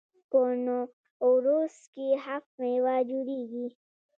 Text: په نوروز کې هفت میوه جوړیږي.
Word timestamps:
په 0.29 0.41
نوروز 0.65 1.75
کې 1.93 2.07
هفت 2.25 2.51
میوه 2.61 2.95
جوړیږي. 3.09 3.67